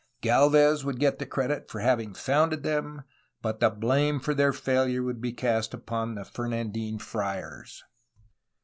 Gdlvez 0.23 0.83
would 0.83 0.99
get 0.99 1.19
the 1.19 1.27
credit 1.27 1.69
for 1.69 1.77
having 1.77 2.15
founded 2.15 2.63
them, 2.63 3.03
but 3.43 3.59
the 3.59 3.69
blame 3.69 4.19
for 4.19 4.33
their 4.33 4.51
failure 4.51 5.03
would 5.03 5.21
be 5.21 5.31
cast 5.31 5.75
upon 5.75 6.15
the 6.15 6.23
Fernandine 6.25 6.97
friars. 6.99 7.83